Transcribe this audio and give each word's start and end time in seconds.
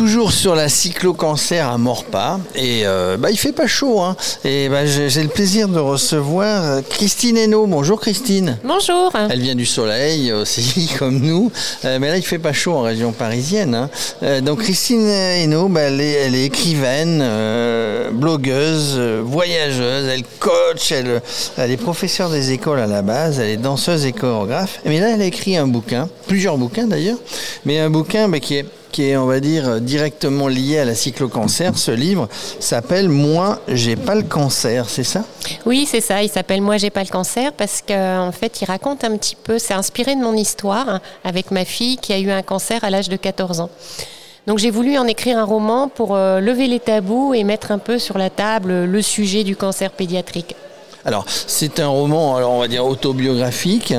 Toujours 0.00 0.32
sur 0.32 0.54
la 0.54 0.70
cyclo-cancer 0.70 1.68
à 1.68 1.76
Morpa 1.76 2.40
et 2.54 2.86
euh, 2.86 3.18
bah, 3.18 3.30
il 3.30 3.36
fait 3.36 3.52
pas 3.52 3.66
chaud 3.66 4.00
hein. 4.00 4.16
et 4.44 4.70
bah, 4.70 4.86
j'ai 4.86 5.22
le 5.22 5.28
plaisir 5.28 5.68
de 5.68 5.78
recevoir 5.78 6.64
euh, 6.64 6.80
Christine 6.80 7.36
Hainaut. 7.36 7.66
Bonjour 7.66 8.00
Christine. 8.00 8.56
Bonjour. 8.64 9.12
Elle 9.28 9.40
vient 9.40 9.54
du 9.54 9.66
soleil 9.66 10.32
aussi 10.32 10.88
comme 10.98 11.18
nous, 11.18 11.52
euh, 11.84 11.98
mais 12.00 12.08
là 12.08 12.16
il 12.16 12.22
fait 12.22 12.38
pas 12.38 12.54
chaud 12.54 12.72
en 12.76 12.80
région 12.80 13.12
parisienne. 13.12 13.74
Hein. 13.74 14.40
donc 14.40 14.62
Christine 14.62 15.06
Hainaut, 15.06 15.68
bah, 15.68 15.82
elle, 15.82 16.00
est, 16.00 16.44
écrivaine, 16.46 17.22
blogueuse, 18.12 18.98
voyageuse, 19.22 20.08
elle 20.08 20.24
coach, 20.38 20.92
elle, 20.92 21.20
elle 21.58 21.70
est 21.70 21.76
professeure 21.76 22.30
des 22.30 22.52
écoles 22.52 22.80
à 22.80 22.86
la 22.86 23.02
base, 23.02 23.38
elle 23.38 23.50
est 23.50 23.58
danseuse 23.58 24.06
et 24.06 24.12
chorégraphe. 24.12 24.80
Mais 24.86 24.98
là 24.98 25.10
elle 25.10 25.20
a 25.20 25.26
écrit 25.26 25.58
un 25.58 25.66
bouquin, 25.66 26.08
plusieurs 26.26 26.56
bouquins 26.56 26.86
d'ailleurs, 26.86 27.18
mais 27.66 27.78
un 27.78 27.90
bouquin 27.90 28.26
bah, 28.30 28.40
qui 28.40 28.54
est 28.56 28.64
qui 28.90 29.10
est, 29.10 29.16
on 29.16 29.26
va 29.26 29.40
dire, 29.40 29.80
directement 29.80 30.48
lié 30.48 30.78
à 30.78 30.84
la 30.84 30.94
cyclo-cancer. 30.94 31.76
Ce 31.76 31.90
livre 31.90 32.28
s'appelle 32.58 33.08
Moi, 33.08 33.60
j'ai 33.68 33.96
pas 33.96 34.14
le 34.14 34.22
cancer, 34.22 34.88
c'est 34.88 35.04
ça? 35.04 35.24
Oui, 35.66 35.86
c'est 35.90 36.00
ça. 36.00 36.22
Il 36.22 36.28
s'appelle 36.28 36.62
Moi, 36.62 36.76
j'ai 36.76 36.90
pas 36.90 37.02
le 37.02 37.08
cancer 37.08 37.52
parce 37.52 37.82
qu'en 37.86 38.32
fait, 38.32 38.60
il 38.60 38.64
raconte 38.64 39.04
un 39.04 39.16
petit 39.16 39.36
peu, 39.36 39.58
c'est 39.58 39.74
inspiré 39.74 40.14
de 40.14 40.20
mon 40.20 40.34
histoire 40.34 41.00
avec 41.24 41.50
ma 41.50 41.64
fille 41.64 41.96
qui 41.96 42.12
a 42.12 42.18
eu 42.18 42.30
un 42.30 42.42
cancer 42.42 42.84
à 42.84 42.90
l'âge 42.90 43.08
de 43.08 43.16
14 43.16 43.60
ans. 43.60 43.70
Donc 44.46 44.58
j'ai 44.58 44.70
voulu 44.70 44.98
en 44.98 45.06
écrire 45.06 45.38
un 45.38 45.44
roman 45.44 45.88
pour 45.88 46.16
euh, 46.16 46.40
lever 46.40 46.66
les 46.66 46.80
tabous 46.80 47.34
et 47.34 47.44
mettre 47.44 47.72
un 47.72 47.78
peu 47.78 47.98
sur 47.98 48.18
la 48.18 48.30
table 48.30 48.84
le 48.84 49.02
sujet 49.02 49.44
du 49.44 49.54
cancer 49.54 49.90
pédiatrique. 49.90 50.56
Alors, 51.06 51.24
c'est 51.28 51.80
un 51.80 51.88
roman, 51.88 52.36
alors 52.36 52.52
on 52.52 52.60
va 52.60 52.68
dire 52.68 52.84
autobiographique, 52.84 53.94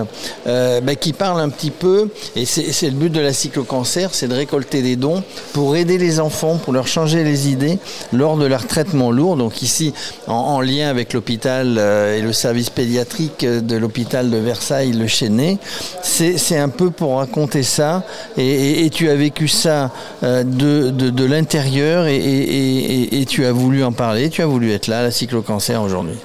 euh, 0.46 0.82
bah, 0.82 0.94
qui 0.96 1.14
parle 1.14 1.42
un 1.42 1.50
petit 1.50 1.72
peu, 1.72 2.10
et 2.36 2.46
c'est 2.46 2.90
le 2.90 2.96
but 2.96 3.10
de 3.10 3.20
la 3.20 3.34
cyclo-cancer, 3.34 4.14
c'est 4.14 4.28
de 4.28 4.36
récolter 4.36 4.84
des 4.84 4.96
dons 4.96 5.24
pour 5.54 5.76
aider 5.76 5.98
les 5.98 6.20
enfants, 6.20 6.58
pour 6.58 6.74
leur 6.74 6.88
changer 6.88 7.24
les 7.24 7.50
idées 7.50 7.80
lors 8.14 8.38
de 8.38 8.46
leur 8.46 8.68
traitement 8.68 9.10
lourd. 9.12 9.36
Donc 9.36 9.64
ici, 9.64 9.94
en, 10.28 10.62
lien 10.62 10.90
avec 10.90 11.14
l'hôpital 11.14 11.78
euh, 11.80 12.18
et 12.18 12.22
le 12.22 12.34
service 12.34 12.70
pédiatrique 12.70 13.44
de 13.44 13.78
l'hôpital 13.78 14.30
de 14.30 14.38
Versailles, 14.38 14.92
le 14.92 15.08
Chêné, 15.08 15.58
c'est 16.04 16.58
un 16.58 16.70
peu 16.70 16.92
pour 16.92 17.18
raconter 17.18 17.64
ça, 17.64 18.04
et, 18.38 18.90
tu 18.92 19.10
as 19.10 19.16
vécu 19.16 19.48
ça 19.48 19.90
euh, 20.24 20.44
de, 20.44 21.26
l'intérieur, 21.26 22.06
et, 22.06 23.22
et 23.22 23.26
tu 23.26 23.46
as 23.46 23.52
voulu 23.52 23.84
en 23.84 23.92
parler, 23.92 24.30
tu 24.30 24.44
as 24.44 24.46
voulu 24.46 24.72
être 24.72 24.88
là, 24.88 25.02
la 25.02 25.12
cyclo-cancer 25.12 25.82
aujourd'hui. 25.82 26.18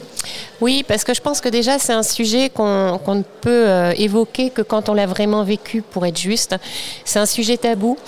Oui, 0.61 0.85
parce 0.87 1.05
que 1.05 1.12
je 1.12 1.21
pense 1.21 1.41
que 1.41 1.49
déjà 1.49 1.79
c'est 1.79 1.93
un 1.93 2.03
sujet 2.03 2.49
qu'on 2.49 3.15
ne 3.15 3.23
peut 3.41 3.69
euh, 3.69 3.93
évoquer 3.97 4.51
que 4.51 4.63
quand 4.63 4.89
on 4.89 4.95
l'a 4.95 5.07
vraiment 5.07 5.45
vécu 5.45 5.83
pour 5.83 6.07
être 6.07 6.19
juste. 6.19 6.57
C'est 7.05 7.19
un 7.19 7.27
sujet 7.27 7.57
tabou. 7.57 7.98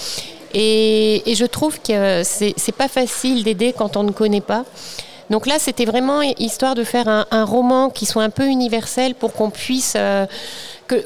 Et, 0.54 1.22
je 1.26 1.44
trouve 1.44 1.78
que 1.80 2.22
c'est 2.24 2.74
pas 2.76 2.88
facile 2.88 3.44
d'aider 3.44 3.74
quand 3.76 3.96
on 3.96 4.02
ne 4.02 4.12
connaît 4.12 4.40
pas. 4.40 4.64
Donc 5.28 5.46
là, 5.46 5.58
c'était 5.58 5.84
vraiment 5.84 6.22
histoire 6.22 6.74
de 6.74 6.84
faire 6.84 7.26
un, 7.30 7.44
roman 7.44 7.90
qui 7.90 8.06
soit 8.06 8.22
un 8.22 8.30
peu 8.30 8.46
universel 8.46 9.14
pour 9.14 9.34
qu'on 9.34 9.50
puisse, 9.50 9.92
euh, 9.96 10.24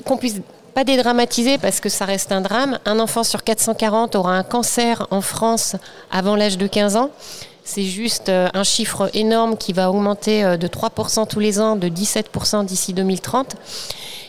qu'on 0.04 0.16
puisse 0.16 0.36
pas 0.74 0.84
dédramatiser 0.84 1.58
parce 1.58 1.80
que 1.80 1.88
ça 1.88 2.04
reste 2.04 2.30
un 2.30 2.40
drame. 2.40 2.78
Un 2.84 3.00
enfant 3.00 3.24
sur 3.24 3.42
440 3.42 4.14
aura 4.14 4.36
un 4.36 4.44
cancer 4.44 5.08
en 5.10 5.20
France 5.20 5.74
avant 6.12 6.36
l'âge 6.36 6.56
de 6.56 6.68
15 6.68 6.96
ans. 6.96 7.10
C'est 7.64 7.84
juste 7.84 8.28
euh, 8.28 8.48
un 8.54 8.64
chiffre 8.64 9.08
énorme 9.14 9.56
qui 9.56 9.72
va 9.72 9.90
augmenter 9.90 10.42
euh, 10.42 10.56
de 10.56 10.66
3% 10.66 11.28
tous 11.28 11.38
les 11.38 11.60
ans, 11.60 11.76
de 11.76 11.88
17% 11.88 12.64
d'ici 12.64 12.92
2030. 12.92 13.54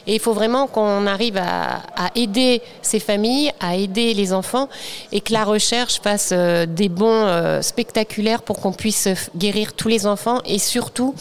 Et 0.06 0.16
il 0.16 0.20
faut 0.20 0.34
vraiment 0.34 0.68
qu'on 0.68 1.08
arrive 1.08 1.38
à, 1.38 1.82
aider 2.14 2.62
ces 2.82 3.00
familles, 3.00 3.52
à 3.60 3.76
aider 3.76 4.14
les 4.14 4.34
enfants, 4.34 4.70
et 5.12 5.22
que 5.22 5.34
la 5.34 5.46
recherche 5.46 6.02
fasse 6.02 6.30
euh, 6.34 6.66
des 6.66 6.90
bons 6.90 7.62
spectaculaires 7.62 8.42
pour 8.42 8.60
qu'on 8.60 8.74
puisse 8.74 9.08
guérir 9.36 9.74
tous 9.74 9.88
les 9.88 10.06
enfants, 10.06 10.40
et 10.46 10.60
surtout 10.60 11.16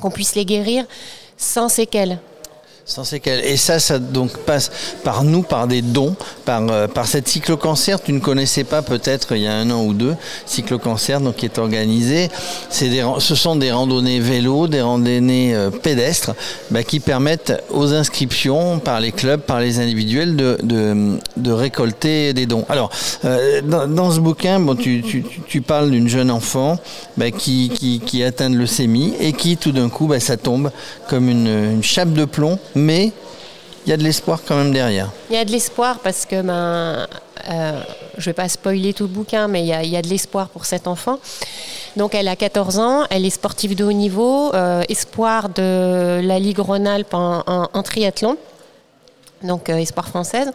qu'on 0.00 0.10
puisse 0.10 0.34
les 0.34 0.44
guérir 0.44 0.84
sans 1.38 1.68
séquelles. 1.68 2.18
Sans. 2.88 3.02
Et 3.26 3.56
ça, 3.56 3.80
ça 3.80 3.98
donc 3.98 4.38
passe 4.44 4.70
par 5.02 5.24
nous, 5.24 5.42
par 5.42 5.66
des 5.66 5.82
dons, 5.82 6.14
par, 6.44 6.62
euh, 6.70 6.86
par 6.86 7.08
cette 7.08 7.26
cyclo-cancer. 7.26 8.00
Tu 8.00 8.12
ne 8.12 8.20
connaissais 8.20 8.62
pas 8.62 8.80
peut-être 8.80 9.34
il 9.34 9.42
y 9.42 9.48
a 9.48 9.54
un 9.54 9.68
an 9.72 9.82
ou 9.82 9.92
deux, 9.92 10.14
cyclo-cancer 10.46 11.20
donc, 11.20 11.34
qui 11.34 11.46
est 11.46 11.58
organisé. 11.58 12.30
C'est 12.70 12.88
des, 12.88 13.04
ce 13.18 13.34
sont 13.34 13.56
des 13.56 13.72
randonnées 13.72 14.20
vélo, 14.20 14.68
des 14.68 14.82
randonnées 14.82 15.52
euh, 15.52 15.70
pédestres 15.70 16.34
bah, 16.70 16.84
qui 16.84 17.00
permettent 17.00 17.60
aux 17.70 17.92
inscriptions 17.92 18.78
par 18.78 19.00
les 19.00 19.10
clubs, 19.10 19.40
par 19.40 19.58
les 19.58 19.80
individuels 19.80 20.36
de, 20.36 20.56
de, 20.62 21.18
de 21.36 21.50
récolter 21.50 22.34
des 22.34 22.46
dons. 22.46 22.66
Alors, 22.68 22.90
euh, 23.24 23.62
dans, 23.62 23.88
dans, 23.88 24.12
ce 24.12 24.20
bouquin, 24.20 24.60
bon, 24.60 24.76
tu, 24.76 25.02
tu, 25.02 25.24
tu 25.48 25.60
parles 25.60 25.90
d'une 25.90 26.08
jeune 26.08 26.30
enfant 26.30 26.78
bah, 27.16 27.32
qui, 27.32 27.68
qui, 27.68 27.98
qui 27.98 28.22
atteint 28.22 28.48
de 28.48 28.56
leucémie 28.56 29.14
et 29.18 29.32
qui 29.32 29.56
tout 29.56 29.72
d'un 29.72 29.88
coup, 29.88 30.06
bah, 30.06 30.20
ça 30.20 30.36
tombe 30.36 30.70
comme 31.08 31.28
une, 31.28 31.48
une 31.48 31.82
chape 31.82 32.12
de 32.12 32.24
plomb 32.24 32.60
mais 32.76 33.12
il 33.86 33.90
y 33.90 33.92
a 33.92 33.96
de 33.96 34.02
l'espoir 34.02 34.40
quand 34.46 34.56
même 34.56 34.72
derrière. 34.72 35.10
Il 35.30 35.36
y 35.36 35.38
a 35.38 35.44
de 35.44 35.50
l'espoir 35.52 36.00
parce 36.00 36.26
que, 36.26 36.42
ben, 36.42 37.06
euh, 37.48 37.80
je 38.14 38.20
ne 38.20 38.24
vais 38.24 38.32
pas 38.32 38.48
spoiler 38.48 38.92
tout 38.92 39.04
le 39.04 39.10
bouquin, 39.10 39.46
mais 39.46 39.62
il 39.62 39.68
y 39.68 39.96
a, 39.96 40.02
de 40.02 40.08
l'espoir 40.08 40.48
pour 40.48 40.64
cet 40.64 40.88
enfant. 40.88 41.18
Donc 41.94 42.14
elle 42.14 42.26
a 42.26 42.34
14 42.34 42.78
ans, 42.78 43.04
elle 43.10 43.24
est 43.24 43.30
sportive 43.30 43.76
de 43.76 43.84
haut 43.84 43.92
niveau, 43.92 44.52
euh, 44.54 44.82
espoir 44.88 45.48
de 45.50 46.20
la 46.22 46.38
Ligue 46.38 46.58
Rhône-Alpes 46.58 47.14
en, 47.14 47.82
triathlon, 47.84 48.36
donc 49.42 49.70
euh, 49.70 49.76
espoir 49.76 50.08
française. 50.08 50.50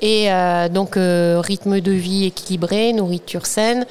Et 0.00 0.28
donc 0.70 0.94
rythme 0.94 1.80
de 1.80 1.90
vie 1.90 2.26
équilibré, 2.26 2.92
nourriture 2.92 3.46
saine. 3.46 3.84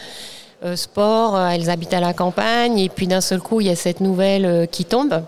sport, 0.75 1.38
elles 1.38 1.69
habitent 1.69 1.94
à 1.94 2.00
la 2.00 2.13
campagne 2.13 2.79
et 2.79 2.88
puis 2.88 3.07
d'un 3.07 3.19
seul 3.19 3.41
coup 3.41 3.59
il 3.59 3.67
y 3.67 3.69
a 3.69 3.75
cette 3.75 4.00
nouvelle 4.00 4.69
qui 4.72 4.85
tombe, 4.85 5.22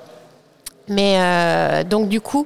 mais 0.89 1.17
euh, 1.17 1.83
donc 1.83 2.09
du 2.09 2.19
coup, 2.19 2.45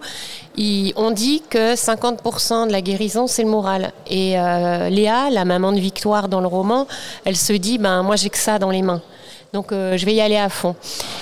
on 0.95 1.11
dit 1.11 1.41
que 1.49 1.75
50% 1.75 2.67
de 2.67 2.71
la 2.71 2.81
guérison, 2.81 3.25
c'est 3.27 3.43
le 3.43 3.49
moral. 3.49 3.91
Et 4.09 4.37
euh, 4.37 4.89
Léa, 4.89 5.29
la 5.31 5.45
maman 5.45 5.71
de 5.71 5.79
Victoire 5.79 6.27
dans 6.27 6.41
le 6.41 6.47
roman, 6.47 6.85
elle 7.25 7.37
se 7.37 7.53
dit, 7.53 7.77
ben 7.77 8.03
moi 8.03 8.15
j'ai 8.15 8.29
que 8.29 8.37
ça 8.37 8.59
dans 8.59 8.69
les 8.69 8.81
mains. 8.81 9.01
Donc 9.53 9.71
euh, 9.71 9.97
je 9.97 10.05
vais 10.05 10.13
y 10.13 10.21
aller 10.21 10.37
à 10.37 10.49
fond. 10.49 10.75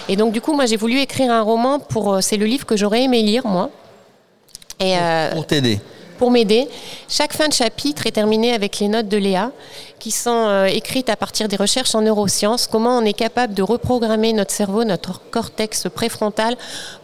Et 0.10 0.16
donc 0.16 0.34
du 0.34 0.42
coup, 0.42 0.54
moi 0.54 0.66
j'ai 0.66 0.78
voulu 0.78 1.00
écrire 1.00 1.32
un 1.32 1.42
roman 1.42 1.80
pour... 1.80 2.22
c'est 2.22 2.38
le 2.38 2.46
livre 2.46 2.66
que 2.66 2.76
j'aurais 2.76 3.04
aimé 3.04 3.22
lire, 3.22 3.46
moi. 3.46 3.70
Et, 4.80 4.96
pour 5.34 5.46
t'aider 5.46 5.80
pour 6.22 6.30
m'aider. 6.30 6.70
Chaque 7.10 7.34
fin 7.34 7.48
de 7.48 7.54
chapitre 7.54 8.06
est 8.06 8.12
terminée 8.12 8.54
avec 8.54 8.78
les 8.78 8.88
notes 8.88 9.08
de 9.08 9.18
Léa 9.18 9.50
qui 9.98 10.12
sont 10.12 10.30
euh, 10.30 10.66
écrites 10.66 11.10
à 11.10 11.16
partir 11.16 11.48
des 11.48 11.56
recherches 11.56 11.96
en 11.96 12.02
neurosciences, 12.02 12.68
comment 12.68 12.96
on 12.96 13.02
est 13.02 13.14
capable 13.14 13.56
de 13.56 13.64
reprogrammer 13.64 14.32
notre 14.32 14.52
cerveau, 14.52 14.84
notre 14.84 15.20
cortex 15.32 15.88
préfrontal 15.90 16.58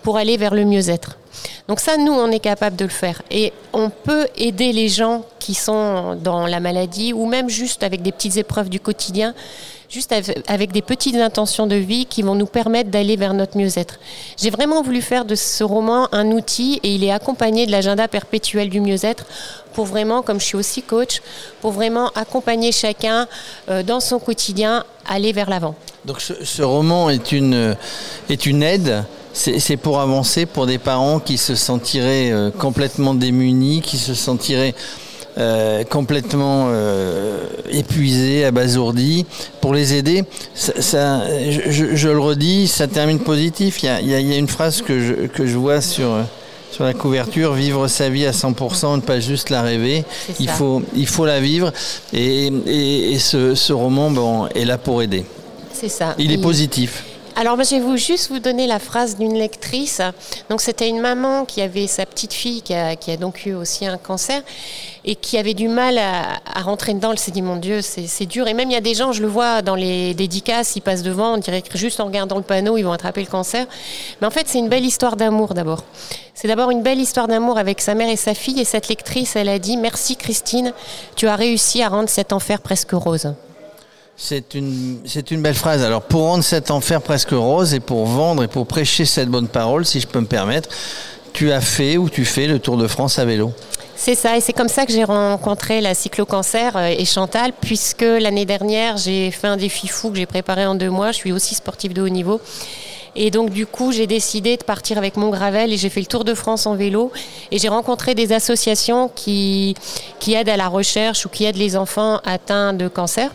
pour 0.04 0.18
aller 0.18 0.38
vers 0.38 0.54
le 0.54 0.66
mieux-être. 0.66 1.18
Donc 1.68 1.80
ça, 1.80 1.98
nous, 1.98 2.12
on 2.12 2.30
est 2.30 2.40
capable 2.40 2.76
de 2.76 2.86
le 2.86 2.92
faire. 2.92 3.24
Et 3.32 3.54
on 3.74 3.90
peut 3.90 4.28
aider 4.36 4.72
les 4.72 4.88
gens 4.88 5.26
qui 5.40 5.56
sont 5.56 6.14
dans 6.14 6.46
la 6.46 6.60
maladie 6.60 7.12
ou 7.12 7.26
même 7.26 7.50
juste 7.50 7.82
avec 7.82 8.04
des 8.04 8.12
petites 8.12 8.38
épreuves 8.38 8.70
du 8.70 8.80
quotidien 8.80 9.34
juste 9.90 10.14
avec 10.48 10.72
des 10.72 10.82
petites 10.82 11.16
intentions 11.16 11.68
de 11.68 11.76
vie 11.76 12.06
qui 12.06 12.22
vont 12.22 12.36
nous 12.36 12.46
permettre 12.46 12.90
d'aller 12.90 13.16
vers 13.16 13.34
notre 13.34 13.58
mieux-être. 13.58 14.00
J'ai 14.38 14.50
vraiment 14.50 14.82
voulu 14.82 15.02
faire 15.02 15.26
de 15.26 15.36
ce 15.36 15.64
roman 15.64 16.08
un 16.12 16.28
outil 16.32 16.80
et 16.84 16.94
il 16.94 17.04
est 17.04 17.12
accompagné 17.12 17.66
de 17.66 17.72
l'agenda 17.72 18.08
perpétuel 18.08 18.70
du 18.70 18.82
mieux-être 18.82 19.26
pour 19.74 19.86
vraiment, 19.86 20.22
comme 20.22 20.40
je 20.40 20.46
suis 20.46 20.58
aussi 20.58 20.82
coach, 20.82 21.22
pour 21.62 21.72
vraiment 21.72 22.10
accompagner 22.16 22.72
chacun 22.72 23.28
euh, 23.70 23.84
dans 23.84 24.00
son 24.00 24.20
quotidien, 24.20 24.84
aller 25.08 25.32
vers 25.32 25.50
l'avant. 25.50 25.76
Donc 26.06 26.22
ce, 26.22 26.64
roman 26.64 27.10
est 27.10 27.32
une, 27.32 27.76
une 28.46 28.64
aide 28.64 29.06
c'est 29.38 29.78
pour 29.78 30.00
avancer 30.00 30.48
pour 30.48 30.66
des 30.66 30.80
parents 30.80 31.20
qui 31.20 31.38
se 31.38 31.54
sentiraient 31.54 32.32
euh, 32.32 32.50
complètement 32.50 33.14
démunis, 33.14 33.82
qui 33.82 33.98
se 33.98 34.16
sentiraient 34.16 34.74
euh, 35.38 35.84
complètement 35.84 36.68
euh, 36.70 37.46
épuisés, 37.70 38.44
abasourdis, 38.46 39.26
pour 39.62 39.74
les 39.74 39.94
aider. 39.94 40.24
Ça, 40.56 41.22
je, 41.50 42.10
le 42.10 42.20
redis, 42.20 42.68
ça 42.68 42.88
termine 42.88 43.20
positif. 43.20 43.84
Il 43.84 44.08
y 44.08 44.14
a, 44.14 44.20
une 44.20 44.48
phrase 44.48 44.82
que 44.82 45.00
je, 45.00 45.14
que 45.28 45.46
je 45.46 45.58
vois 45.58 45.82
sur, 45.82 46.10
sur 46.72 46.84
la 46.84 46.94
couverture, 46.94 47.54
vivre 47.54 47.88
sa 47.88 48.10
vie 48.10 48.26
à 48.26 48.32
100%, 48.32 48.96
ne 48.96 49.02
pas 49.02 49.20
juste 49.20 49.50
la 49.50 49.62
rêver. 49.62 50.06
Il 50.40 50.50
faut, 50.50 50.82
il 50.96 51.08
faut 51.08 51.26
la 51.26 51.40
vivre. 51.40 51.72
Et, 52.14 52.48
et, 52.66 53.20
ce, 53.20 53.54
ce, 53.56 53.74
roman 53.74 54.10
bon, 54.12 54.48
est 54.48 54.66
là 54.66 54.78
pour 54.78 55.02
aider. 55.02 55.26
C'est 55.72 55.90
ça. 55.90 56.16
Il 56.18 56.32
est 56.32 56.42
positif. 56.42 57.04
Alors, 57.40 57.56
moi, 57.56 57.64
je 57.64 57.76
vais 57.76 57.82
vous, 57.82 57.98
juste 57.98 58.32
vous 58.32 58.40
donner 58.40 58.66
la 58.66 58.80
phrase 58.80 59.16
d'une 59.16 59.36
lectrice. 59.36 60.02
Donc, 60.50 60.60
c'était 60.60 60.90
une 60.90 61.00
maman 61.00 61.46
qui 61.46 61.62
avait 61.62 61.86
sa 61.86 62.08
petite 62.08 62.34
fille 62.34 62.64
qui 62.64 62.74
a, 62.74 62.96
donc 63.18 63.46
eu 63.46 63.54
aussi 63.54 63.86
un 63.86 64.00
cancer 64.00 64.42
et 65.06 65.14
qui 65.14 65.38
avait 65.38 65.54
du 65.54 65.68
mal 65.68 66.00
à, 66.00 66.40
à 66.52 66.62
rentrer 66.64 66.96
dedans. 66.96 67.12
Elle 67.12 67.20
s'est 67.20 67.30
dit, 67.30 67.44
mon 67.44 67.58
Dieu, 67.58 67.82
c'est 67.84 68.26
dur. 68.26 68.48
Et 68.48 68.56
même, 68.56 68.72
il 68.72 68.74
y 68.74 68.78
a 68.78 68.82
des 68.82 68.96
gens, 68.96 69.12
je 69.12 69.22
le 69.22 69.28
vois 69.28 69.62
dans 69.62 69.76
les 69.76 70.16
dédicaces, 70.16 70.76
ils 70.78 70.82
passent 70.82 71.04
devant, 71.04 71.36
on 71.36 71.38
dirait 71.38 71.62
que 71.62 71.78
juste 71.78 72.00
en 72.00 72.06
regardant 72.06 72.38
le 72.38 72.42
panneau, 72.42 72.76
ils 72.76 72.82
vont 72.82 72.92
attraper 72.92 73.22
le 73.22 73.28
cancer. 73.28 73.68
Mais 74.20 74.26
en 74.26 74.32
fait, 74.32 74.48
c'est 74.48 74.58
une 74.58 74.70
belle 74.70 74.86
histoire 74.86 75.16
d'amour 75.16 75.54
d'abord. 75.54 75.84
C'est 76.34 76.48
d'abord 76.48 76.72
une 76.72 76.82
belle 76.82 77.00
histoire 77.00 77.28
d'amour 77.28 77.60
avec 77.60 77.82
sa 77.82 77.94
mère 77.94 78.10
et 78.10 78.16
sa 78.16 78.34
fille. 78.34 78.60
Et 78.60 78.66
cette 78.66 78.88
lectrice, 78.88 79.36
elle 79.36 79.50
a 79.50 79.60
dit, 79.60 79.78
merci 79.78 80.16
Christine, 80.16 80.74
tu 81.16 81.28
as 81.28 81.36
réussi 81.36 81.84
à 81.84 81.90
rendre 81.90 82.10
cet 82.10 82.34
enfer 82.34 82.62
presque 82.62 82.94
rose. 82.94 83.32
C'est 84.20 84.56
une, 84.56 85.42
belle 85.44 85.54
phrase. 85.54 85.84
Alors, 85.84 86.02
pour 86.02 86.24
rendre 86.24 86.44
cet 86.44 86.72
enfer 86.72 87.04
presque 87.04 87.30
rose 87.30 87.76
et 87.76 87.80
pour 87.80 88.08
vendre 88.08 88.44
et 88.44 88.48
pour 88.48 88.66
prêcher 88.66 89.06
cette 89.06 89.30
bonne 89.30 89.48
parole, 89.48 89.86
si 89.86 90.00
je 90.00 90.08
peux 90.08 90.20
me 90.20 90.26
permettre, 90.26 90.70
tu 91.34 91.52
as 91.52 91.62
fait 91.62 91.98
ou 91.98 92.10
tu 92.10 92.26
fais 92.26 92.48
le 92.48 92.58
Tour 92.58 92.78
de 92.78 92.88
France 92.88 93.20
à 93.20 93.26
vélo. 93.26 93.52
C'est 93.96 94.16
ça, 94.16 94.36
et 94.36 94.42
c'est 94.42 94.54
comme 94.54 94.70
ça 94.70 94.88
que 94.88 94.92
j'ai 94.92 95.04
rencontré 95.04 95.82
la 95.82 95.94
cyclo-cancer 95.94 96.76
euh, 96.78 96.88
et 96.88 97.06
Chantal, 97.06 97.54
puisque 97.62 98.02
l'année 98.02 98.46
dernière, 98.46 98.98
j'ai 98.98 99.30
fait 99.30 99.48
un 99.48 99.58
défi 99.58 99.88
fou 99.88 100.10
que 100.10 100.18
j'ai 100.18 100.26
préparé 100.26 100.66
en 100.66 100.74
deux 100.74 100.90
mois. 100.90 101.12
Je 101.12 101.18
suis 101.18 101.32
aussi 101.32 101.54
sportive 101.54 101.94
de 101.94 102.02
haut 102.02 102.10
niveau. 102.10 102.42
Et 103.16 103.30
donc, 103.30 103.52
du 103.52 103.68
coup, 103.68 103.92
j'ai 103.92 104.08
décidé 104.08 104.58
de 104.58 104.64
partir 104.64 104.98
avec 104.98 105.16
mon 105.16 105.30
gravel 105.30 105.72
et 105.72 105.78
j'ai 105.78 105.90
fait 105.90 106.00
le 106.00 106.08
Tour 106.08 106.24
de 106.24 106.34
France 106.34 106.66
en 106.66 106.76
vélo. 106.76 107.12
Et 107.52 107.60
j'ai 107.60 107.70
rencontré 107.70 108.16
des 108.16 108.34
associations 108.34 109.12
qui, 109.14 109.76
qui 110.20 110.34
aident 110.34 110.50
à 110.50 110.58
la 110.58 110.70
recherche 110.70 111.28
ou 111.28 111.30
qui 111.30 111.46
aident 111.46 111.58
les 111.58 111.76
enfants 111.78 112.20
atteints 112.26 112.74
de 112.74 112.88
cancer. 112.88 113.32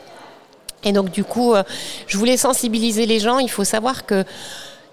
Et 0.84 0.92
donc 0.92 1.10
du 1.10 1.24
coup, 1.24 1.54
euh, 1.54 1.62
je 2.06 2.16
voulais 2.18 2.36
sensibiliser 2.36 3.06
les 3.06 3.18
gens. 3.18 3.38
Il 3.38 3.50
faut 3.50 3.64
savoir 3.64 4.06
que 4.06 4.24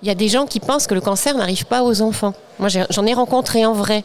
il 0.01 0.07
y 0.07 0.11
a 0.11 0.15
des 0.15 0.29
gens 0.29 0.45
qui 0.45 0.59
pensent 0.59 0.87
que 0.87 0.93
le 0.93 1.01
cancer 1.01 1.35
n'arrive 1.35 1.65
pas 1.65 1.83
aux 1.83 2.01
enfants. 2.01 2.33
Moi, 2.57 2.69
j'en 2.69 3.05
ai 3.05 3.13
rencontré 3.13 3.65
en 3.65 3.73
vrai. 3.73 4.03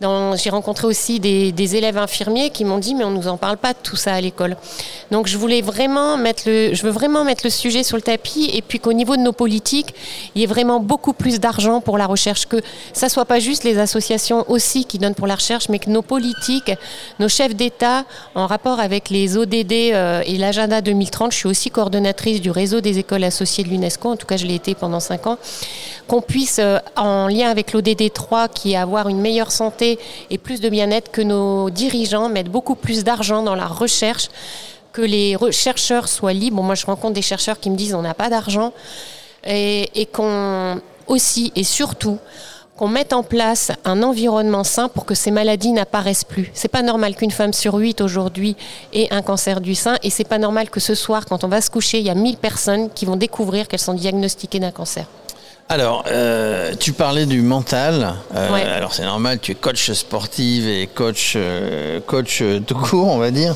J'ai 0.00 0.50
rencontré 0.50 0.86
aussi 0.86 1.18
des, 1.18 1.50
des, 1.50 1.74
élèves 1.74 1.98
infirmiers 1.98 2.50
qui 2.50 2.64
m'ont 2.64 2.78
dit 2.78 2.94
mais 2.94 3.02
on 3.02 3.10
nous 3.10 3.26
en 3.26 3.36
parle 3.36 3.56
pas 3.56 3.72
de 3.72 3.78
tout 3.82 3.96
ça 3.96 4.14
à 4.14 4.20
l'école. 4.20 4.56
Donc 5.10 5.26
je 5.26 5.36
voulais 5.36 5.60
vraiment 5.60 6.16
mettre 6.16 6.44
le, 6.46 6.72
je 6.72 6.82
veux 6.84 6.92
vraiment 6.92 7.24
mettre 7.24 7.42
le 7.42 7.50
sujet 7.50 7.82
sur 7.82 7.96
le 7.96 8.02
tapis 8.02 8.48
et 8.54 8.62
puis 8.62 8.78
qu'au 8.78 8.92
niveau 8.92 9.16
de 9.16 9.22
nos 9.22 9.32
politiques, 9.32 9.92
il 10.36 10.40
y 10.40 10.44
ait 10.44 10.46
vraiment 10.46 10.78
beaucoup 10.78 11.12
plus 11.12 11.40
d'argent 11.40 11.80
pour 11.80 11.98
la 11.98 12.06
recherche, 12.06 12.46
que 12.46 12.58
ça 12.92 13.08
soit 13.08 13.24
pas 13.24 13.40
juste 13.40 13.64
les 13.64 13.78
associations 13.78 14.48
aussi 14.48 14.84
qui 14.84 14.98
donnent 14.98 15.16
pour 15.16 15.26
la 15.26 15.34
recherche, 15.34 15.68
mais 15.68 15.80
que 15.80 15.90
nos 15.90 16.02
politiques, 16.02 16.70
nos 17.18 17.28
chefs 17.28 17.56
d'État, 17.56 18.04
en 18.36 18.46
rapport 18.46 18.78
avec 18.78 19.10
les 19.10 19.36
ODD 19.36 19.72
euh, 19.72 20.22
et 20.24 20.38
l'agenda 20.38 20.80
2030, 20.80 21.32
je 21.32 21.38
suis 21.38 21.48
aussi 21.48 21.70
coordonnatrice 21.70 22.40
du 22.40 22.52
réseau 22.52 22.80
des 22.80 23.00
écoles 23.00 23.24
associées 23.24 23.64
de 23.64 23.70
l'UNESCO, 23.70 24.10
en 24.10 24.16
tout 24.16 24.26
cas 24.26 24.36
je 24.36 24.46
l'ai 24.46 24.54
été 24.54 24.76
pendant 24.76 25.00
cinq 25.00 25.26
ans, 25.26 25.38
qu'on 26.08 26.22
puisse, 26.22 26.58
euh, 26.58 26.78
en 26.96 27.28
lien 27.28 27.50
avec 27.50 27.72
l'ODD 27.72 28.12
3, 28.12 28.48
qui 28.48 28.72
est 28.72 28.76
avoir 28.76 29.08
une 29.08 29.20
meilleure 29.20 29.52
santé 29.52 29.98
et 30.30 30.38
plus 30.38 30.60
de 30.60 30.68
bien-être 30.68 31.12
que 31.12 31.22
nos 31.22 31.70
dirigeants 31.70 32.28
mettent 32.28 32.50
beaucoup 32.50 32.74
plus 32.74 33.04
d'argent 33.04 33.42
dans 33.42 33.54
la 33.54 33.66
recherche, 33.66 34.28
que 34.92 35.02
les 35.02 35.36
chercheurs 35.52 36.08
soient 36.08 36.32
libres. 36.32 36.62
moi, 36.62 36.74
je 36.74 36.86
rencontre 36.86 37.14
des 37.14 37.22
chercheurs 37.22 37.60
qui 37.60 37.70
me 37.70 37.76
disent 37.76 37.94
on 37.94 38.02
n'a 38.02 38.14
pas 38.14 38.30
d'argent 38.30 38.72
et, 39.46 40.08
qu'on 40.12 40.80
aussi 41.06 41.52
et 41.54 41.62
surtout 41.62 42.18
qu'on 42.76 42.88
mette 42.88 43.12
en 43.12 43.22
place 43.22 43.72
un 43.84 44.02
environnement 44.02 44.64
sain 44.64 44.88
pour 44.88 45.04
que 45.04 45.14
ces 45.14 45.30
maladies 45.30 45.72
n'apparaissent 45.72 46.24
plus. 46.24 46.50
C'est 46.54 46.68
pas 46.68 46.82
normal 46.82 47.16
qu'une 47.16 47.30
femme 47.30 47.52
sur 47.52 47.74
huit 47.74 48.00
aujourd'hui 48.00 48.56
ait 48.92 49.12
un 49.12 49.22
cancer 49.22 49.60
du 49.60 49.74
sein 49.74 49.96
et 50.02 50.10
c'est 50.10 50.28
pas 50.28 50.38
normal 50.38 50.70
que 50.70 50.80
ce 50.80 50.94
soir, 50.94 51.26
quand 51.26 51.44
on 51.44 51.48
va 51.48 51.60
se 51.60 51.70
coucher, 51.70 51.98
il 51.98 52.06
y 52.06 52.10
a 52.10 52.14
1000 52.14 52.36
personnes 52.36 52.88
qui 52.90 53.04
vont 53.04 53.16
découvrir 53.16 53.68
qu'elles 53.68 53.80
sont 53.80 53.94
diagnostiquées 53.94 54.60
d'un 54.60 54.70
cancer. 54.70 55.06
Alors, 55.70 56.04
euh, 56.10 56.72
tu 56.80 56.94
parlais 56.94 57.26
du 57.26 57.42
mental. 57.42 58.14
Euh, 58.34 58.52
ouais. 58.52 58.62
Alors, 58.62 58.94
c'est 58.94 59.04
normal, 59.04 59.38
tu 59.38 59.52
es 59.52 59.54
coach 59.54 59.90
sportive 59.92 60.66
et 60.66 60.86
coach, 60.86 61.34
euh, 61.36 62.00
coach 62.00 62.42
tout 62.66 62.74
court, 62.74 63.08
on 63.08 63.18
va 63.18 63.30
dire, 63.30 63.54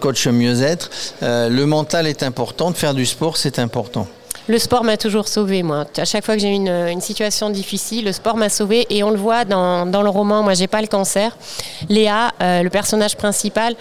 coach 0.00 0.26
mieux-être. 0.26 0.90
Le 1.22 1.64
mental 1.64 2.06
est 2.08 2.24
important. 2.24 2.72
De 2.72 2.76
faire 2.76 2.94
du 2.94 3.06
sport, 3.06 3.36
c'est 3.36 3.60
important. 3.60 4.08
Le 4.48 4.58
sport 4.58 4.82
m'a 4.82 4.96
toujours 4.96 5.28
sauvé, 5.28 5.62
moi. 5.62 5.84
À 5.96 6.04
chaque 6.04 6.24
fois 6.24 6.34
que 6.34 6.40
j'ai 6.40 6.48
eu 6.48 6.54
une, 6.54 6.68
une, 6.68 7.02
situation 7.02 7.50
difficile, 7.50 8.06
le 8.06 8.12
sport 8.12 8.36
m'a 8.36 8.48
sauvé. 8.48 8.86
Et 8.90 9.02
on 9.04 9.10
le 9.10 9.18
voit 9.18 9.44
dans, 9.44 9.86
dans 9.86 10.02
le 10.02 10.08
roman 10.08 10.42
Moi, 10.42 10.54
j'ai 10.54 10.68
pas 10.68 10.80
le 10.80 10.88
cancer. 10.88 11.36
Léa, 11.88 12.32
le 12.40 12.68
personnage 12.70 13.16
principal, 13.16 13.76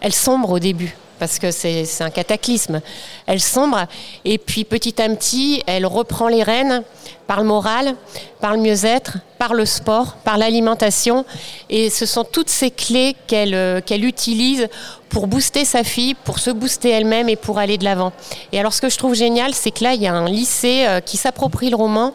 elle 0.00 0.12
sombre 0.12 0.50
au 0.50 0.58
début 0.60 0.94
parce 1.22 1.38
que 1.38 1.52
c'est 1.52 1.86
un 2.00 2.10
cataclysme. 2.10 2.80
Elle 3.26 3.38
sombre 3.38 3.86
et 4.24 4.38
puis 4.38 4.64
petit 4.64 5.00
à 5.00 5.08
petit, 5.08 5.62
elle 5.68 5.86
reprend 5.86 6.26
les 6.26 6.42
rênes 6.42 6.82
par 7.28 7.38
le 7.38 7.46
moral, 7.46 7.94
par 8.40 8.54
le 8.54 8.58
mieux-être, 8.60 9.18
par 9.38 9.54
le 9.54 9.64
sport, 9.64 10.16
par 10.24 10.36
l'alimentation. 10.36 11.24
Et 11.70 11.90
ce 11.90 12.06
sont 12.06 12.24
toutes 12.24 12.50
ces 12.50 12.72
clés 12.72 13.14
qu'elle 13.28 13.82
qu'elle 13.86 14.04
utilise 14.04 14.66
pour 15.10 15.28
booster 15.28 15.64
sa 15.64 15.84
fille, 15.84 16.14
pour 16.14 16.40
se 16.40 16.50
booster 16.50 16.90
elle-même 16.90 17.28
et 17.28 17.36
pour 17.36 17.60
aller 17.60 17.78
de 17.78 17.84
l'avant. 17.84 18.12
Et 18.50 18.58
alors 18.58 18.72
ce 18.72 18.80
que 18.80 18.88
je 18.88 18.98
trouve 18.98 19.14
génial, 19.14 19.54
c'est 19.54 19.70
que 19.70 19.84
là, 19.84 19.94
il 19.94 20.02
y 20.02 20.08
a 20.08 20.14
un 20.14 20.28
lycée 20.28 20.86
euh, 20.88 21.00
qui 21.00 21.18
s'approprie 21.18 21.70
le 21.70 21.76
roman. 21.76 22.14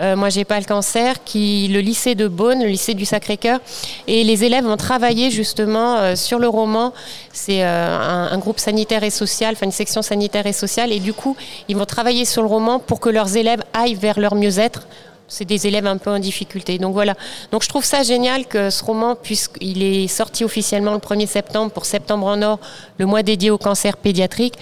Euh, 0.00 0.16
moi, 0.16 0.28
j'ai 0.28 0.44
pas 0.44 0.58
le 0.58 0.64
cancer, 0.64 1.22
qui 1.24 1.68
le 1.68 1.80
lycée 1.80 2.14
de 2.14 2.26
Beaune, 2.26 2.60
le 2.60 2.68
lycée 2.68 2.94
du 2.94 3.04
Sacré-Cœur, 3.04 3.60
et 4.06 4.24
les 4.24 4.44
élèves 4.44 4.64
vont 4.64 4.76
travailler 4.76 5.30
justement 5.30 5.96
euh, 5.96 6.16
sur 6.16 6.38
le 6.38 6.48
roman. 6.48 6.92
C'est 7.32 7.64
euh, 7.64 7.98
un, 7.98 8.32
un, 8.32 8.38
groupe 8.38 8.58
sanitaire 8.58 9.04
et 9.04 9.10
social, 9.10 9.54
enfin 9.54 9.66
une 9.66 9.72
section 9.72 10.02
sanitaire 10.02 10.46
et 10.46 10.52
sociale, 10.52 10.92
et 10.92 10.98
du 10.98 11.12
coup, 11.12 11.36
ils 11.68 11.76
vont 11.76 11.84
travailler 11.84 12.24
sur 12.24 12.42
le 12.42 12.48
roman 12.48 12.80
pour 12.80 12.98
que 12.98 13.08
leurs 13.08 13.36
élèves 13.36 13.62
aillent 13.72 13.94
vers 13.94 14.18
leur 14.18 14.34
mieux-être 14.34 14.86
c'est 15.28 15.44
des 15.44 15.66
élèves 15.66 15.86
un 15.86 15.96
peu 15.96 16.10
en 16.10 16.18
difficulté. 16.18 16.78
Donc 16.78 16.92
voilà. 16.92 17.14
Donc 17.50 17.62
je 17.62 17.68
trouve 17.68 17.84
ça 17.84 18.02
génial 18.02 18.46
que 18.46 18.70
ce 18.70 18.84
roman, 18.84 19.14
puisqu'il 19.14 19.82
est 19.82 20.08
sorti 20.08 20.44
officiellement 20.44 20.92
le 20.92 20.98
1er 20.98 21.26
septembre 21.26 21.70
pour 21.72 21.86
Septembre 21.86 22.26
en 22.26 22.42
Or, 22.42 22.58
le 22.98 23.06
mois 23.06 23.22
dédié 23.22 23.50
au 23.50 23.58
cancer 23.58 23.96
pédiatrique. 23.96 24.54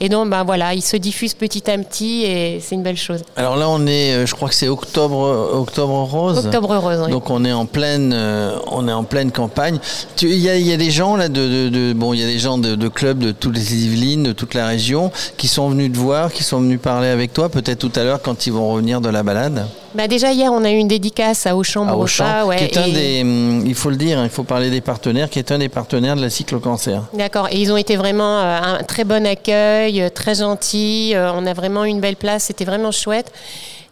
Et 0.00 0.08
donc 0.08 0.30
ben 0.30 0.44
voilà, 0.44 0.74
il 0.74 0.82
se 0.82 0.96
diffuse 0.96 1.34
petit 1.34 1.70
à 1.70 1.76
petit 1.78 2.22
et 2.22 2.60
c'est 2.60 2.74
une 2.74 2.82
belle 2.82 2.96
chose. 2.96 3.22
Alors 3.36 3.56
là, 3.56 3.68
on 3.68 3.86
est, 3.86 4.26
je 4.26 4.34
crois 4.34 4.48
que 4.48 4.54
c'est 4.54 4.68
octobre, 4.68 5.50
octobre 5.52 6.02
rose. 6.02 6.46
Octobre 6.46 6.76
rose. 6.76 7.02
Oui. 7.04 7.10
Donc 7.10 7.30
on 7.30 7.44
est 7.44 7.52
en 7.52 7.66
pleine, 7.66 8.12
euh, 8.14 8.56
on 8.68 8.88
est 8.88 8.92
en 8.92 9.04
pleine 9.04 9.32
campagne. 9.32 9.78
Il 10.22 10.30
y, 10.30 10.48
y, 10.48 10.72
a 10.72 10.76
des 10.76 10.90
gens 10.90 11.16
là 11.16 11.28
de, 11.28 11.34
de, 11.34 11.68
de 11.68 11.92
bon, 11.92 12.14
il 12.14 12.20
y 12.20 12.24
a 12.24 12.26
des 12.26 12.38
gens 12.38 12.58
de, 12.58 12.74
de, 12.74 12.88
clubs 12.88 13.18
de 13.18 13.32
toutes 13.32 13.56
les 13.56 13.84
Yvelines, 13.84 14.22
de 14.22 14.32
toute 14.32 14.54
la 14.54 14.66
région, 14.66 15.10
qui 15.36 15.48
sont 15.48 15.68
venus 15.68 15.92
te 15.92 15.98
voir, 15.98 16.32
qui 16.32 16.42
sont 16.42 16.60
venus 16.60 16.80
parler 16.80 17.08
avec 17.08 17.32
toi, 17.32 17.48
peut-être 17.48 17.78
tout 17.78 17.92
à 17.96 18.04
l'heure 18.04 18.22
quand 18.22 18.46
ils 18.46 18.52
vont 18.52 18.70
revenir 18.72 19.00
de 19.00 19.08
la 19.08 19.22
balade? 19.22 19.66
Bah 19.94 20.08
déjà 20.08 20.32
hier, 20.32 20.52
on 20.52 20.64
a 20.64 20.70
eu 20.72 20.76
une 20.76 20.88
dédicace 20.88 21.46
à 21.46 21.56
Auchan 21.56 21.86
à 21.86 21.94
Auchan, 21.94 22.46
ouais, 22.46 22.56
qui 22.56 22.64
est 22.64 22.78
un 22.78 22.88
des, 22.88 23.20
il 23.64 23.74
faut 23.76 23.90
le 23.90 23.96
dire, 23.96 24.22
il 24.24 24.30
faut 24.30 24.42
parler 24.42 24.68
des 24.68 24.80
partenaires, 24.80 25.30
qui 25.30 25.38
est 25.38 25.52
un 25.52 25.58
des 25.58 25.68
partenaires 25.68 26.16
de 26.16 26.20
la 26.20 26.30
cycle 26.30 26.58
cancer. 26.58 27.04
D'accord. 27.12 27.48
Et 27.52 27.60
ils 27.60 27.70
ont 27.70 27.76
été 27.76 27.96
vraiment 27.96 28.40
euh, 28.40 28.60
un 28.60 28.82
très 28.82 29.04
bon 29.04 29.24
accueil, 29.24 30.10
très 30.12 30.34
gentil. 30.36 31.12
Euh, 31.14 31.30
on 31.34 31.46
a 31.46 31.52
vraiment 31.52 31.84
eu 31.84 31.88
une 31.88 32.00
belle 32.00 32.16
place. 32.16 32.44
C'était 32.44 32.64
vraiment 32.64 32.90
chouette. 32.90 33.32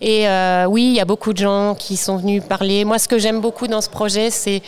Et 0.00 0.28
euh, 0.28 0.66
oui, 0.68 0.86
il 0.86 0.94
y 0.94 1.00
a 1.00 1.04
beaucoup 1.04 1.32
de 1.32 1.38
gens 1.38 1.76
qui 1.78 1.96
sont 1.96 2.16
venus 2.16 2.42
parler. 2.42 2.84
Moi, 2.84 2.98
ce 2.98 3.06
que 3.06 3.18
j'aime 3.18 3.40
beaucoup 3.40 3.68
dans 3.68 3.80
ce 3.80 3.88
projet, 3.88 4.30
c'est 4.30 4.62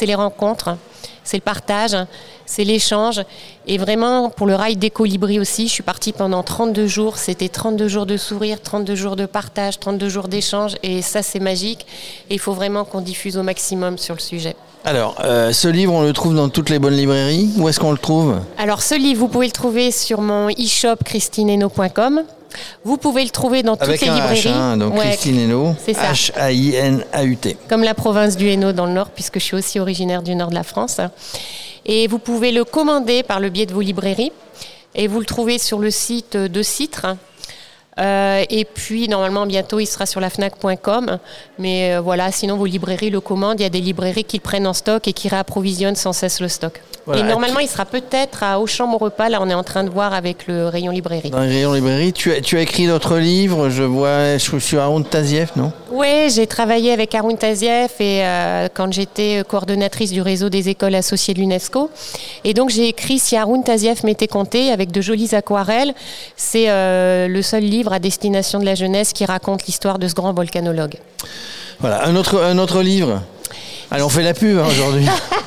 les 0.00 0.14
rencontres, 0.14 0.76
c'est 1.24 1.36
le 1.36 1.42
partage 1.42 1.96
c'est 2.50 2.64
l'échange. 2.64 3.22
Et 3.66 3.78
vraiment, 3.78 4.28
pour 4.28 4.46
le 4.46 4.54
rail 4.54 4.76
des 4.76 4.90
colibris 4.90 5.38
aussi, 5.38 5.68
je 5.68 5.72
suis 5.72 5.82
partie 5.82 6.12
pendant 6.12 6.42
32 6.42 6.86
jours. 6.86 7.16
C'était 7.16 7.48
32 7.48 7.88
jours 7.88 8.06
de 8.06 8.16
sourire, 8.16 8.60
32 8.60 8.94
jours 8.94 9.16
de 9.16 9.26
partage, 9.26 9.78
32 9.78 10.08
jours 10.08 10.28
d'échange. 10.28 10.74
Et 10.82 11.00
ça, 11.00 11.22
c'est 11.22 11.38
magique. 11.38 11.86
Et 12.28 12.34
il 12.34 12.40
faut 12.40 12.52
vraiment 12.52 12.84
qu'on 12.84 13.00
diffuse 13.00 13.38
au 13.38 13.42
maximum 13.42 13.96
sur 13.98 14.16
le 14.16 14.20
sujet. 14.20 14.56
Alors, 14.84 15.16
euh, 15.22 15.52
ce 15.52 15.68
livre, 15.68 15.92
on 15.92 16.02
le 16.02 16.12
trouve 16.12 16.34
dans 16.34 16.48
toutes 16.48 16.70
les 16.70 16.78
bonnes 16.78 16.96
librairies? 16.96 17.50
Où 17.58 17.68
est-ce 17.68 17.78
qu'on 17.78 17.92
le 17.92 17.98
trouve? 17.98 18.40
Alors, 18.58 18.82
ce 18.82 18.94
livre, 18.94 19.20
vous 19.20 19.28
pouvez 19.28 19.46
le 19.46 19.52
trouver 19.52 19.92
sur 19.92 20.20
mon 20.20 20.48
e-shop 20.48 20.96
christineno.com. 21.04 22.22
Vous 22.84 22.96
pouvez 22.96 23.24
le 23.24 23.30
trouver 23.30 23.62
dans 23.62 23.74
Avec 23.74 24.00
toutes 24.00 24.08
les 24.08 24.14
librairies. 24.14 24.40
H, 24.40 24.48
hein, 24.48 24.76
donc 24.76 24.94
ouais, 24.94 25.10
Christine 25.10 25.38
Hainaut. 25.38 25.74
C'est 25.84 25.94
ça. 25.94 26.12
H-A-I-N-A-U-T. 26.12 27.56
Comme 27.68 27.82
la 27.82 27.94
province 27.94 28.36
du 28.36 28.48
Hainaut 28.48 28.72
dans 28.72 28.86
le 28.86 28.92
Nord, 28.92 29.10
puisque 29.10 29.38
je 29.38 29.44
suis 29.44 29.56
aussi 29.56 29.78
originaire 29.80 30.22
du 30.22 30.34
Nord 30.34 30.50
de 30.50 30.54
la 30.54 30.64
France. 30.64 31.00
Et 31.86 32.06
vous 32.06 32.18
pouvez 32.18 32.52
le 32.52 32.64
commander 32.64 33.22
par 33.22 33.40
le 33.40 33.48
biais 33.48 33.66
de 33.66 33.72
vos 33.72 33.80
librairies. 33.80 34.32
Et 34.94 35.06
vous 35.06 35.20
le 35.20 35.26
trouvez 35.26 35.58
sur 35.58 35.78
le 35.78 35.90
site 35.90 36.36
de 36.36 36.62
Citre. 36.62 37.06
Euh, 37.98 38.44
et 38.48 38.64
puis, 38.64 39.08
normalement, 39.08 39.46
bientôt, 39.46 39.78
il 39.78 39.86
sera 39.86 40.06
sur 40.06 40.20
la 40.20 40.30
FNAC.com. 40.30 41.18
Mais 41.58 41.94
euh, 41.94 42.00
voilà, 42.00 42.32
sinon, 42.32 42.56
vos 42.56 42.66
librairies 42.66 43.10
le 43.10 43.20
commandent. 43.20 43.60
Il 43.60 43.62
y 43.62 43.66
a 43.66 43.70
des 43.70 43.80
librairies 43.80 44.24
qui 44.24 44.38
le 44.38 44.42
prennent 44.42 44.66
en 44.66 44.72
stock 44.72 45.06
et 45.06 45.12
qui 45.12 45.28
réapprovisionnent 45.28 45.96
sans 45.96 46.12
cesse 46.12 46.40
le 46.40 46.48
stock. 46.48 46.80
Voilà. 47.06 47.22
Et 47.22 47.24
normalement, 47.24 47.58
il 47.58 47.68
sera 47.68 47.86
peut-être 47.86 48.42
à 48.42 48.60
Auchan 48.60 48.86
mon 48.86 48.98
repas. 48.98 49.28
Là, 49.28 49.40
on 49.40 49.48
est 49.48 49.54
en 49.54 49.64
train 49.64 49.82
de 49.82 49.90
voir 49.90 50.14
avec 50.14 50.46
le 50.46 50.68
rayon 50.68 50.92
librairie. 50.92 51.30
Dans 51.30 51.40
le 51.40 51.48
rayon 51.48 51.72
librairie, 51.72 52.12
tu 52.12 52.32
as, 52.32 52.40
tu 52.40 52.56
as 52.56 52.60
écrit 52.60 52.86
d'autres 52.86 53.16
livres. 53.16 53.68
Je 53.70 53.82
vois, 53.82 54.38
je 54.38 54.58
suis 54.58 54.76
Haroun 54.76 55.04
Tazieff, 55.04 55.56
non? 55.56 55.72
Oui, 55.90 56.30
j'ai 56.30 56.46
travaillé 56.46 56.92
avec 56.92 57.14
Haroun 57.14 57.36
Tazieff 57.36 58.00
et 58.00 58.24
euh, 58.24 58.68
quand 58.72 58.92
j'étais 58.92 59.42
coordonnatrice 59.48 60.12
du 60.12 60.22
réseau 60.22 60.48
des 60.48 60.68
écoles 60.68 60.94
associées 60.94 61.34
de 61.34 61.40
l'UNESCO. 61.40 61.90
Et 62.44 62.54
donc, 62.54 62.70
j'ai 62.70 62.88
écrit 62.88 63.18
Si 63.18 63.36
Haroun 63.36 63.64
Tazieff 63.64 64.04
m'était 64.04 64.28
compté 64.28 64.70
avec 64.70 64.92
de 64.92 65.00
jolies 65.00 65.34
aquarelles. 65.34 65.94
C'est 66.36 66.68
euh, 66.68 67.26
le 67.26 67.42
seul 67.42 67.64
livre 67.64 67.80
livre 67.80 67.92
à 67.94 67.98
destination 67.98 68.58
de 68.58 68.66
la 68.66 68.74
jeunesse 68.74 69.14
qui 69.14 69.24
raconte 69.24 69.64
l'histoire 69.64 69.98
de 69.98 70.06
ce 70.06 70.12
grand 70.14 70.34
volcanologue. 70.34 70.96
Voilà, 71.78 72.06
un 72.06 72.14
autre, 72.14 72.38
un 72.42 72.58
autre 72.58 72.82
livre? 72.82 73.22
Allez, 73.90 74.02
on 74.02 74.10
fait 74.10 74.22
la 74.22 74.34
pub 74.34 74.58
hein, 74.58 74.66
aujourd'hui. 74.68 75.06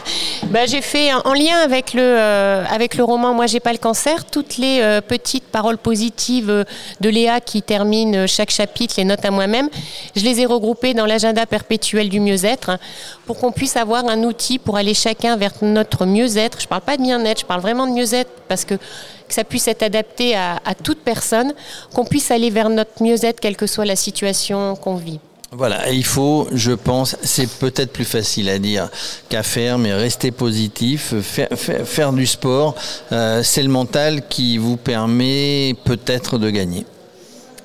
bah, 0.53 0.67
j'ai 0.67 0.81
fait 0.81 1.11
en 1.11 1.33
lien 1.33 1.57
avec 1.57 1.95
le, 1.95 2.03
euh, 2.03 2.63
avec 2.69 2.93
le 2.93 3.03
roman 3.03 3.33
Moi 3.33 3.47
j'ai 3.47 3.59
pas 3.59 3.71
le 3.71 3.79
cancer, 3.79 4.23
toutes 4.25 4.57
les 4.57 4.81
euh, 4.81 5.01
petites 5.01 5.45
paroles 5.45 5.79
positives 5.79 6.51
euh, 6.51 6.63
de 7.01 7.09
Léa 7.09 7.41
qui 7.41 7.63
terminent 7.63 8.27
chaque 8.27 8.51
chapitre, 8.51 8.93
les 8.97 9.03
notes 9.03 9.25
à 9.25 9.31
moi-même, 9.31 9.67
je 10.15 10.23
les 10.23 10.41
ai 10.41 10.45
regroupées 10.45 10.93
dans 10.93 11.07
l'agenda 11.07 11.47
perpétuel 11.47 12.07
du 12.07 12.19
mieux-être 12.19 12.69
hein, 12.69 12.77
pour 13.25 13.39
qu'on 13.39 13.51
puisse 13.51 13.75
avoir 13.77 14.07
un 14.07 14.21
outil 14.21 14.59
pour 14.59 14.77
aller 14.77 14.93
chacun 14.93 15.37
vers 15.37 15.53
notre 15.63 16.05
mieux-être. 16.05 16.61
Je 16.61 16.67
parle 16.67 16.81
pas 16.81 16.97
de 16.97 17.01
bien-être, 17.01 17.41
je 17.41 17.45
parle 17.45 17.61
vraiment 17.61 17.87
de 17.87 17.93
mieux-être 17.93 18.29
parce 18.47 18.63
que 18.63 18.75
que 18.75 19.33
ça 19.33 19.45
puisse 19.45 19.67
être 19.67 19.81
adapté 19.81 20.35
à, 20.35 20.59
à 20.65 20.75
toute 20.75 20.99
personne, 20.99 21.53
qu'on 21.95 22.05
puisse 22.05 22.29
aller 22.29 22.51
vers 22.51 22.69
notre 22.69 23.01
mieux-être 23.01 23.39
quelle 23.39 23.57
que 23.57 23.65
soit 23.65 23.85
la 23.85 23.95
situation 23.95 24.75
qu'on 24.75 24.97
vit. 24.97 25.19
Voilà, 25.55 25.91
il 25.91 26.03
faut, 26.03 26.47
je 26.51 26.71
pense, 26.71 27.15
c'est 27.21 27.47
peut-être 27.47 27.93
plus 27.93 28.05
facile 28.05 28.49
à 28.49 28.57
dire 28.57 28.89
qu'à 29.29 29.43
faire, 29.43 29.77
mais 29.77 29.93
rester 29.93 30.31
positif, 30.31 31.13
faire, 31.21 31.49
faire, 31.51 32.11
du 32.11 32.25
sport, 32.25 32.75
euh, 33.11 33.43
c'est 33.43 33.61
le 33.61 33.69
mental 33.69 34.27
qui 34.27 34.57
vous 34.57 34.77
permet 34.77 35.75
peut-être 35.85 36.39
de 36.39 36.49
gagner. 36.49 36.85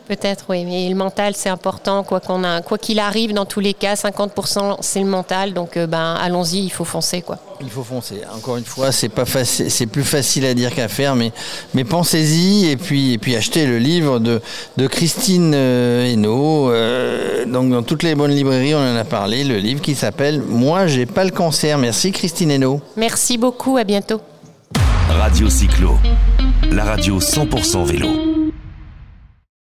Peut-être, 0.09 0.47
oui. 0.49 0.65
Mais 0.65 0.89
le 0.89 0.95
mental, 0.95 1.35
c'est 1.37 1.51
important. 1.51 2.03
Quoi 2.03 2.21
qu'on 2.21 2.43
a, 2.43 2.63
quoi 2.63 2.79
qu'il 2.79 2.99
arrive, 2.99 3.35
dans 3.35 3.45
tous 3.45 3.61
les 3.61 3.75
cas, 3.75 3.93
50% 3.93 4.79
c'est 4.81 5.01
le 5.01 5.07
mental. 5.07 5.53
Donc, 5.53 5.77
euh, 5.77 5.87
ben, 5.87 6.15
allons-y. 6.15 6.61
Il 6.61 6.71
faut 6.71 6.87
foncer, 6.87 7.21
quoi. 7.21 7.37
Il 7.61 7.69
faut 7.69 7.83
foncer. 7.83 8.23
Encore 8.35 8.57
une 8.57 8.65
fois, 8.65 8.91
c'est 8.91 9.11
pas 9.11 9.27
facile, 9.27 9.71
c'est 9.71 9.87
plus 9.87 10.05
facile 10.05 10.47
à 10.47 10.55
dire 10.55 10.75
qu'à 10.75 10.89
faire, 10.89 11.15
mais, 11.15 11.31
mais 11.75 11.85
pensez-y 11.85 12.71
et 12.71 12.77
puis, 12.79 13.13
et 13.13 13.19
puis 13.19 13.37
achetez 13.37 13.67
le 13.67 13.79
livre 13.79 14.19
de, 14.19 14.41
de 14.79 14.87
Christine 14.87 15.53
euh, 15.55 16.11
Hainaut. 16.11 16.71
Euh, 16.71 17.45
donc, 17.45 17.71
dans 17.71 17.83
toutes 17.83 18.03
les 18.03 18.15
bonnes 18.15 18.31
librairies, 18.31 18.75
on 18.75 18.79
en 18.79 18.97
a 18.97 19.05
parlé. 19.05 19.45
Le 19.45 19.59
livre 19.59 19.83
qui 19.83 19.95
s'appelle 19.95 20.41
Moi, 20.41 20.87
j'ai 20.87 21.05
pas 21.05 21.25
le 21.25 21.33
cancer. 21.33 21.77
Merci, 21.77 22.13
Christine 22.13 22.51
Hainaut. 22.51 22.81
Merci 22.97 23.37
beaucoup. 23.37 23.77
À 23.77 23.85
bientôt. 23.85 24.23
Radio 25.11 25.51
Cyclo, 25.51 25.99
la 26.71 26.85
radio 26.85 27.19
100% 27.19 27.85
vélo. 27.85 28.28